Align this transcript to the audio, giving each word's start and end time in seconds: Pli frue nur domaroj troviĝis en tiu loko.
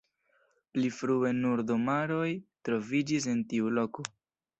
Pli 0.77 0.87
frue 0.99 1.33
nur 1.43 1.61
domaroj 1.71 2.31
troviĝis 2.71 3.29
en 3.35 3.45
tiu 3.53 3.71
loko. 3.81 4.07